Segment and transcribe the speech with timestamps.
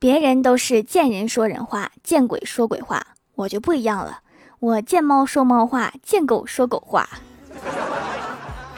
[0.00, 4.20] 别人都是见人说人话，见鬼说鬼话，我就不一样了。
[4.58, 7.06] 我见猫说猫话，见狗说狗话。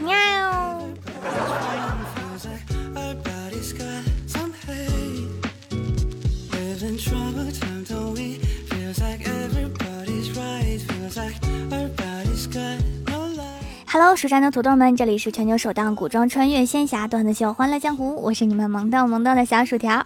[0.00, 0.12] 喵。
[13.86, 20.04] Hello，蜀山的土豆们，这里是全球首档古装穿越仙侠段子秀《欢乐江湖》，我是你们萌逗萌逗的小薯条。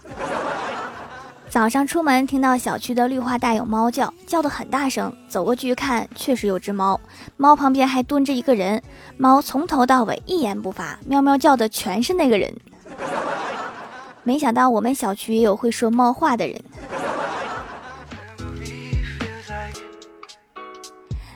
[1.49, 6.99] 早上出门听到小区的绿化带有猫叫，叫得很大声，走过去一看，确实有只猫，
[7.37, 8.81] 猫旁边还蹲着一个人，
[9.17, 12.53] 猫从头到尾一言不发，喵喵叫的全是那个人。
[14.23, 16.61] 没想到我们小区也有会说猫话的人。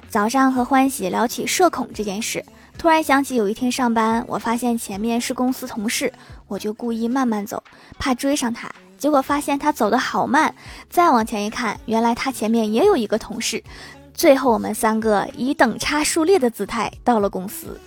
[0.10, 2.44] 早上和欢喜聊起社恐这件事，
[2.78, 6.12] 突然想起有一天上班，我发现前面是公司同事，
[6.48, 7.64] 我就故意慢慢走，
[7.98, 8.70] 怕追上他。
[9.02, 10.54] 结果发现他走得好慢，
[10.88, 13.64] 再往前一看，原来他前面也有一个同事。
[14.14, 17.80] 最后我们三个以等差数列的姿态到了公司。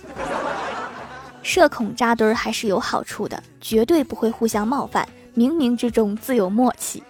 [1.41, 7.01] 社恐扎堆儿还是有好处的，绝对不会互相冒犯，冥冥之中自有默契。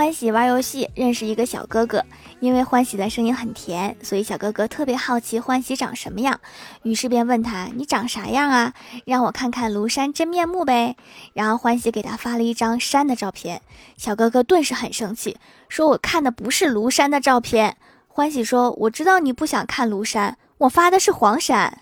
[0.00, 2.02] 欢喜玩游戏认识一个小哥哥，
[2.40, 6.40] 因为欢喜的声音很甜，所以小哥哥特别好奇欢喜长什么样，
[6.84, 8.72] 于是便问他：“你长啥样啊？
[9.04, 10.96] 让我看看庐山真面目呗。”
[11.36, 13.60] 然后欢喜给他发了一张山的照片，
[13.98, 15.36] 小哥哥顿时很生气，
[15.68, 17.76] 说：“我看的不是庐山的照片。”
[18.08, 21.78] 欢喜说：“我知道你不想看庐山，我发的是黄山。”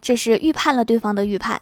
[0.00, 1.60] 这是预判了对方的预判。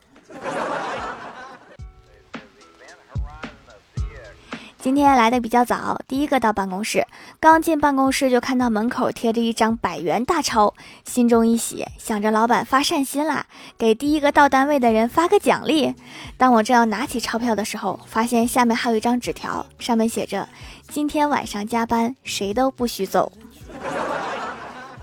[4.86, 7.04] 今天来的比较早，第一个到办公室，
[7.40, 10.72] 刚进办公室就看到门口贴着一张百元大钞，
[11.04, 15.92] 心中一喜，想着老板发善心啦，给第一个到单位的人发个奖励。
[16.36, 20.48] 当我正要拿起钞票的时候，发现下面还有一张纸条，上面写着
[20.88, 23.32] ：“今天晚上加班，谁都不许走。”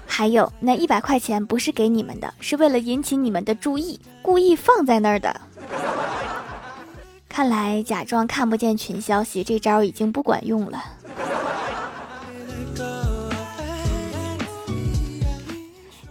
[0.07, 5.41] 还有那一百块钱不是给你们的，是为了引起你们的注意，故意放在那儿的。
[7.35, 10.83] 看来假装看不见群消息这招已经不管用了。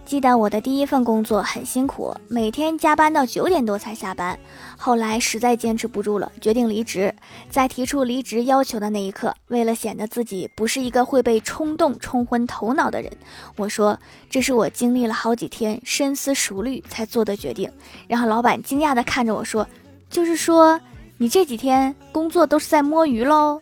[0.03, 4.37] 记得我的第一份工作很辛苦，每天加班到九点多才下班。
[4.77, 7.15] 后来实在坚持不住了，决定离职。
[7.49, 13.09] 在提出离职要求的那一刻，为了显得自己不是一个会被冲动冲昏头脑的人，
[13.55, 13.97] 我说
[14.29, 17.71] 这是我经历了好几天深思熟虑才做的决定。
[18.09, 19.65] 然后老板惊讶地看着我说
[20.11, 20.81] ：“就是说。”
[21.17, 23.61] 你这几天工作都是在摸鱼喽，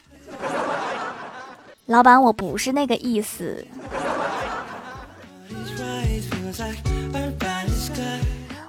[1.86, 3.66] 老板，我不是那个意思。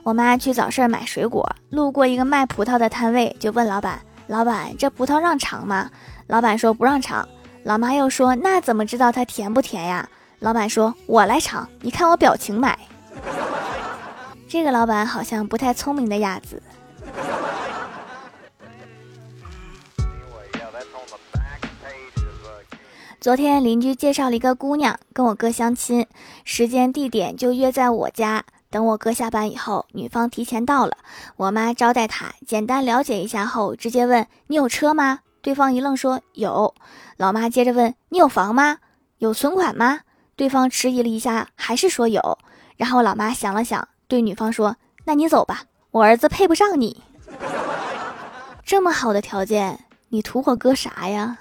[0.02, 5.88] 我妈去早市买水果，路过一个卖葡萄的摊位，就问老板：“老板，这葡萄让尝吗？”
[6.26, 7.26] 老板说：“不让尝。”
[7.62, 10.08] 老妈又说：“那怎么知道它甜不甜呀？”
[10.40, 12.76] 老板说：“我来尝，你看我表情买。
[14.48, 16.60] ”这个老板好像不太聪明的样子。
[23.22, 26.04] 昨天邻居介绍了一个姑娘跟我哥相亲，
[26.42, 28.44] 时间地点就约在我家。
[28.68, 30.96] 等我哥下班以后，女方提前到了，
[31.36, 36.74] 我妈招待他，简单了解一下后，直接问：“你有车吗？”对方一愣，说：“有。”
[37.16, 38.78] 老妈接着问：“你有房吗？
[39.18, 40.00] 有存款吗？”
[40.34, 42.38] 对方迟疑了一下，还是说有。
[42.76, 44.74] 然后老妈想了想，对女方说
[45.06, 45.62] ：“那你走吧，
[45.92, 47.04] 我儿子配不上你。
[48.64, 51.38] 这么好的条件，你图我哥啥呀？”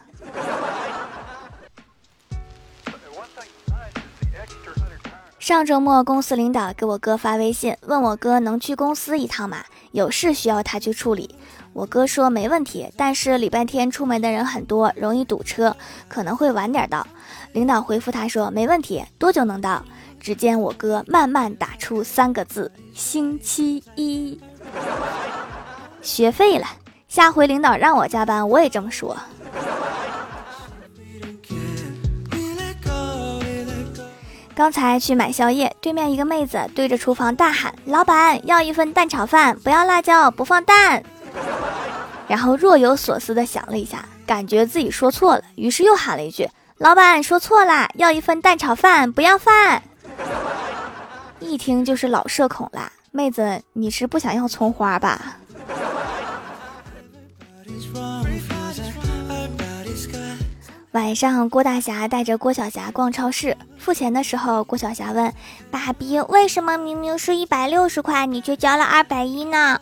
[5.39, 9.63] 上周末，公司领导给我哥发微信，问我哥能去公司一趟吗？
[9.91, 11.35] 有事需要他去处理。
[11.73, 15.75] 我哥说没问题，但是礼拜天出门的人很多，容易堵车，
[16.07, 17.05] 可能会晚点到。
[17.53, 19.83] 领导回复他说没问题，多久能到？
[20.19, 24.39] 只见我哥慢慢打出三个字：星期一。
[26.03, 26.67] 学废了，
[27.07, 29.17] 下回领导让我加班，我也这么说。
[34.61, 41.03] 刚才去买宵夜，对面一个妹子对着厨房大喊：“老板，要一份蛋炒饭，不要辣椒，不放蛋。”
[42.29, 46.47] 然后若有所思的想了一下，感觉自己说错了，于是又喊了一句
[46.77, 49.81] ：“老板，说错了，要一份蛋炒饭，不要饭。”
[51.41, 55.37] 一听就是老社恐啦，妹子，你是不想要葱花吧？
[60.91, 65.33] 晚上，郭大侠带着郭晓霞逛超市，付钱的时候，郭晓霞问
[65.71, 69.81] ：“爸比，为什么明明是一百六十块，你却交了二百一呢？”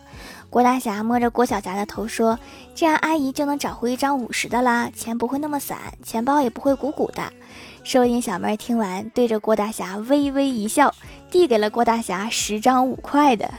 [0.50, 2.40] 郭大侠摸着郭小霞的头说
[2.74, 7.22] ：“这样阿姨就能找回一张五十的啦，钱不会那么散，钱包也不会鼓鼓的。”
[7.84, 10.96] 收银小妹听完，对着郭大侠微微一笑，
[11.30, 13.52] 递给了郭大侠十张五块的。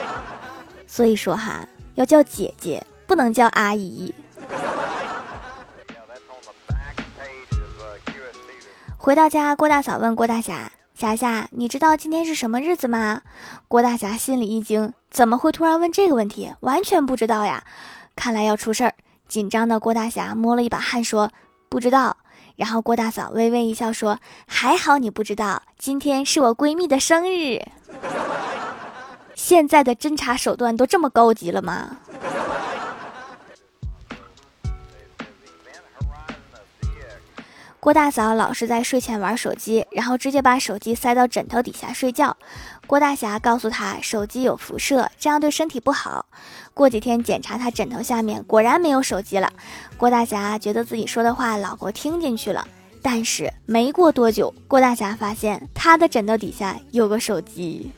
[0.86, 4.14] 所以说哈，要叫姐姐，不能叫阿姨。
[9.06, 13.22] 回到家，郭大嫂问郭大侠：“霞霞，你知道今天是什么日子吗？”
[13.68, 16.52] 郭大侠心里一惊，怎么会突然问这个问题？
[16.58, 17.62] 完全不知道呀！
[18.16, 18.94] 看来要出事儿。
[19.28, 21.30] 紧张的郭大侠摸了一把汗，说
[21.70, 22.16] ：“不知道。”
[22.56, 24.18] 然后郭大嫂微微一笑，说
[24.48, 27.62] ：“还好你不知道，今天是我闺蜜的生日。
[29.36, 31.98] ”现在的侦查手段都这么高级了吗？
[37.86, 42.36] 郭大嫂老是在睡前玩手机，然后直接把手机塞到枕头底下睡觉。
[42.88, 46.26] 郭大侠告诉他，手机有辐射，这样对身体不好。
[46.74, 49.52] 过几天检查他枕头下面，果然没有手机了。
[49.96, 52.66] 郭大侠觉得自己说的话老婆听进去了，
[53.00, 57.92] 但是没过多久，郭大侠发现他的枕头底下有个手机。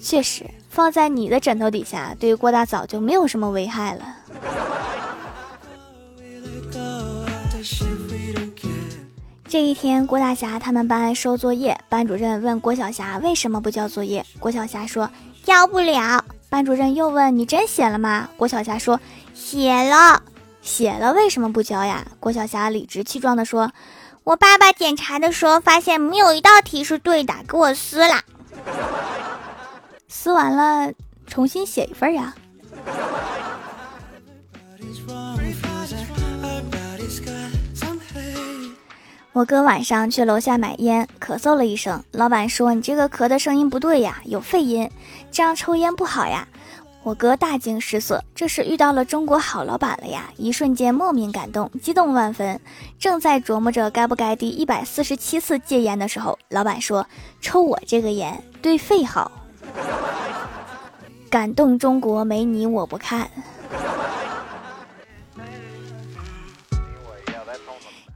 [0.00, 4.04] 确实，放在你的枕头底下，对郭大嫂就没有什么危害了。
[9.50, 14.24] 这一天，郭大侠他们班收作业，班主任问郭小霞为什么不交作业。
[14.38, 15.10] 郭小霞说
[15.42, 16.24] 交不了。
[16.48, 18.28] 班主任又问你真写了吗？
[18.36, 19.00] 郭小霞说
[19.34, 20.22] 写了。
[20.62, 22.06] 写了为什么不交呀？
[22.20, 23.72] 郭小霞理直气壮地说，
[24.22, 28.22] 我爸爸检查的时候发现没有一道题是对的，给我撕了。
[30.06, 30.92] 撕完了，
[31.26, 32.36] 重新写一份呀。
[39.32, 42.02] 我哥晚上去楼下买烟，咳嗽了一声。
[42.10, 44.90] 老板说：“你这个咳的声音不对呀，有肺音，
[45.30, 46.48] 这样抽烟不好呀。”
[47.04, 50.30] 我哥大惊失色，这是遇到了中国好老板了呀！
[50.36, 52.60] 一瞬间莫名感动，激动万分。
[52.98, 57.06] 正在琢磨着该不该第一百四十七次戒烟的时候，老板说
[57.40, 59.30] ：“抽我这个烟对肺好。”
[61.30, 63.30] 感动中国没你我不看。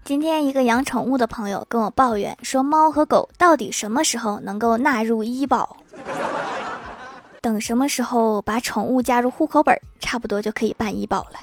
[0.04, 5.78] 今天一个养宠物的朋友跟我抱怨说，猫和狗到底什么时候能够纳入医保？
[7.40, 11.40] 等什么时候把宠物加入户口本，差不多就可以办医保了。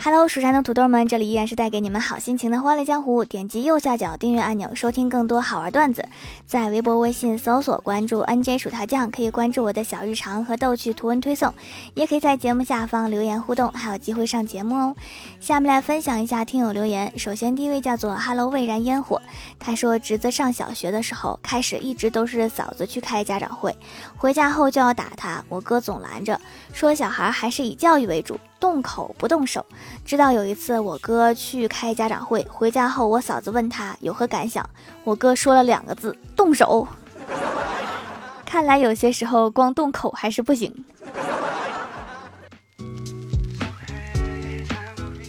[0.00, 3.24] Hello，蜀山的土豆们，这里依然是带给你们好心情的欢乐江湖。
[3.24, 6.08] 点击右下角订阅按钮，收听更多好玩段子。
[6.46, 11.52] 在微博、微信搜索关注 NJ 薯条酱，可以关注我的小日常和逗趣图文推送，
[11.94, 14.94] 也可以在节目下方留言互动，还有机会上节目哦。
[15.40, 17.12] 下面来分享一下听友留言。
[17.18, 19.20] 首先第一位叫做 Hello 未燃烟火，
[19.58, 23.76] 他说侄子上小学的时候，开始一直都是嫂子去开家长会，
[24.16, 26.40] 回家后就要打他，我哥总拦着，
[26.78, 28.38] 说小孩还是以教育为主。
[28.60, 29.66] 动口不动手，
[30.04, 34.64] 直到有一次我哥去开家长会，回家后我嫂子问他有何感想，
[35.02, 36.86] 我哥说了两个字：动手。
[38.46, 40.72] 看来有些时候光动口还是不行。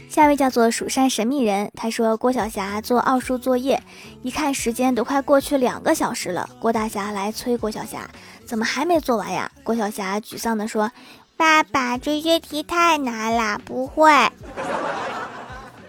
[0.07, 3.81] 下一位叫做蜀山神秘人，他说郭晓霞做奥数作业，
[4.21, 8.07] 一看时间都快过去两个小时了，郭大侠来催郭晓霞，
[8.45, 9.51] 怎么还没做完呀？
[9.63, 10.91] 郭晓霞沮丧地说。
[11.39, 14.11] 爸爸，这些题太难了，不会。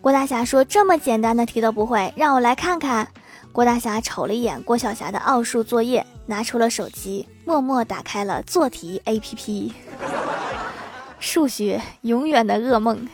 [0.00, 3.08] 郭大侠说：“这么简单的题都不会，让我来看看。”
[3.50, 9.72] 郭大侠瞅了一眼郭晓霞的奥数作业，拿出了手机，默默打开了做题 APP。
[11.18, 13.08] 数学永远的噩梦。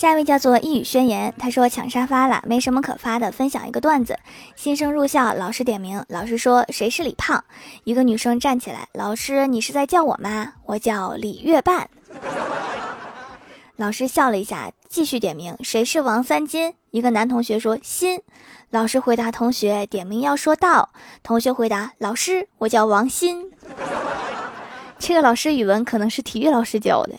[0.00, 4.18] 下一位叫做一语宣言，他说抢沙发了，没什么可发的，分享一个段子。
[4.56, 7.44] 新生入校，老师点名，老师说谁是李胖？
[7.84, 10.54] 一个女生站起来，老师你是在叫我吗？
[10.64, 11.90] 我叫李月半。
[13.76, 16.72] 老师笑了一下，继续点名，谁是王三金？
[16.92, 18.22] 一个男同学说新。
[18.70, 20.88] 老师回答同学点名要说到，
[21.22, 23.50] 同学回答老师我叫王鑫。
[24.98, 27.12] 这个老师语文可能是体育老师教的。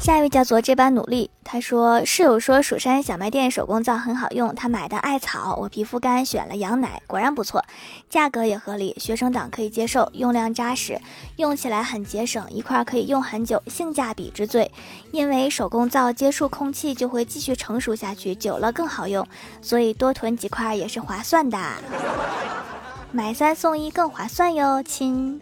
[0.00, 7.62] 下一位叫做这般努力，他说室友说蜀山小卖店手工皂很好用，他买的艾草，我皮肤干选了羊奶，果然不错，
[8.08, 10.98] 价格也合理，学生党可以接受，用量扎实，
[11.36, 14.70] 用起来很节省，一块可以用很久，性价比之最。
[15.12, 19.26] 因为手工皂接触空气就会继续成熟下去，久了更好用，
[19.60, 21.58] 所以多囤几块也是划算的，
[23.12, 25.38] 买三送一更划算哟，亲。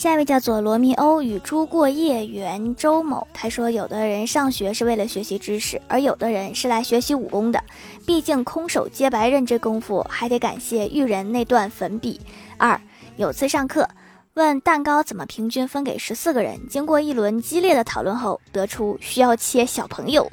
[0.00, 7.62] 下一位叫做罗密欧与猪过夜原周某，他说：“有的人上学是为了学习知识，而有的人是来学习武功的。
[8.06, 12.18] 毕竟空手接白刃这功夫，还得感谢育人那段粉笔。”
[12.56, 12.80] 二
[13.18, 13.86] 有次上课
[14.32, 20.26] 问蛋糕怎么平均分给十四个人，经过一轮激烈的讨论后，得出需要切小朋友。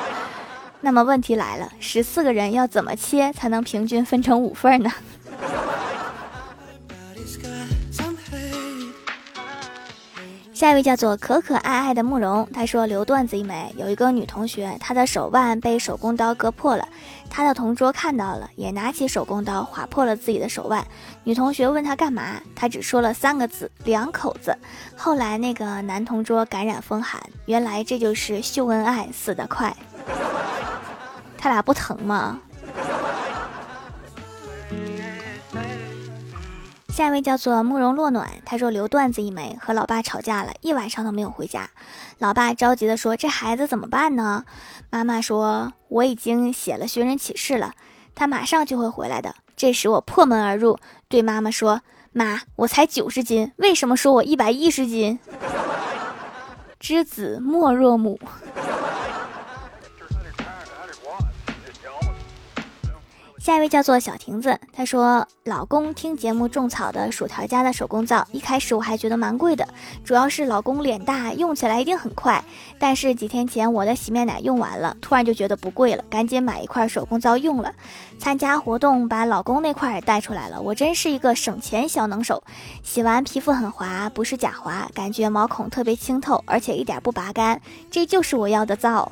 [0.80, 4.90] 那么问题来了，十四个人要怎么切才能平均分成五份呢？
[10.58, 13.72] 下一位叫做可可爱爱的慕容，他说留段子一枚。
[13.76, 16.84] 有一个女同学，她的手腕被手工刀割破了，
[17.30, 20.84] 她的同桌看到了，也拿起手工刀划破了自己的手腕。
[21.22, 24.52] 女同学问他干嘛，他只说了三个字：两口子。
[24.96, 29.72] 后来那个男同桌感染风寒，原来这就是秀恩爱死得快。
[31.38, 32.40] 他俩不疼吗？
[36.98, 41.70] 下一位叫做慕容落暖，他说留段子一枚，和老爸吵架了一晚上都没有回家，
[42.18, 44.44] 老爸着急的说这孩子怎么办呢？
[44.90, 47.74] 妈妈说我已经写了寻人启事了，
[48.16, 49.32] 他马上就会回来的。
[49.54, 50.76] 这时我破门而入，
[51.06, 55.20] 对妈妈说：“妈，我才九十斤，为什么说我一百一十斤？”
[56.80, 58.18] 知子莫若母。
[63.48, 69.66] 下一位叫做小亭子，他说：“老公听节目种草的薯条家的手工皂，一开始我还觉得蛮贵的，
[70.04, 72.44] 主要是老公脸大，用起来一定很快。
[72.78, 77.72] 但是几天前我的洗面奶用完了，突然就觉得不贵了，赶紧买一块手工皂用了。
[78.18, 82.44] 参加活动把老公那块也带出来了，我真是一个省钱小能手。
[82.82, 87.58] 洗完皮肤很滑，不是假滑，感觉毛孔特别清透，而且一点不拔干，
[87.90, 89.10] 这就是我要的皂。”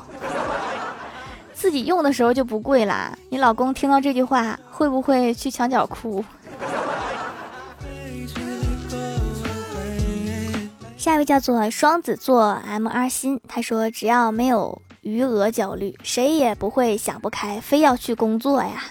[1.56, 3.16] 自己用的时候就不贵啦。
[3.30, 6.22] 你老公听到这句话会不会去墙角哭？
[10.98, 18.84] 下一位叫做双子座 M R 心，他说只要没有余额焦虑，谁也不会想不开，非要去工作呀。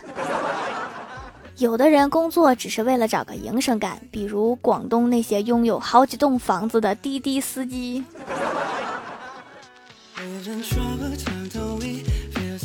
[1.57, 8.03] 有的人工作只是为了找个营生干，比如广东那些拥有好几栋房子的滴滴司机。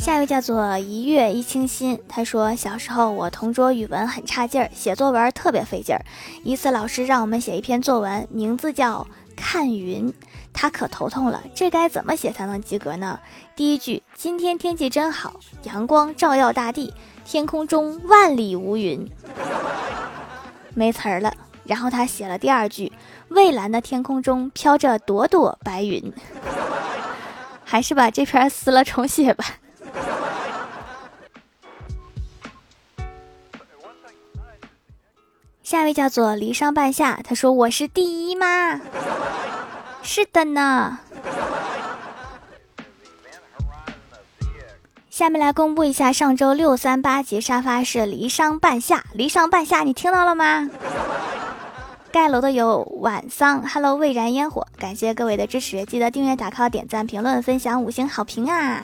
[0.01, 6.03] 下一位叫做一月一清新，他说小时候我同桌语文很差劲儿，写作文特别费劲儿。
[6.43, 9.05] 一次老师让我们写一篇作文，名字叫
[9.35, 10.09] 《看云》，
[10.51, 13.19] 他可头痛了，这该怎么写才能及格呢？
[13.55, 15.33] 第一句，今天天气真好，
[15.65, 16.91] 阳光照耀大地，
[17.23, 19.07] 天空中万里无云，
[20.73, 21.31] 没词儿了。
[21.63, 22.91] 然后他写了第二句，
[23.29, 26.11] 蔚蓝的天空中飘着朵朵白云，
[27.63, 29.45] 还是把这篇撕了重写吧。
[35.63, 38.81] 下一位叫做离殇半夏，他说：“我是第一吗？”
[40.03, 40.99] 是的呢。
[45.09, 50.69] 下面来公布一下上周六三八级沙发是离殇半夏，离殇半夏，你听到了吗？
[52.11, 58.83] 盖楼的有晚桑，Hello 未燃烟火，感谢各位的支持，记得订阅、打 call、点赞、评论、分享、五星好评啊！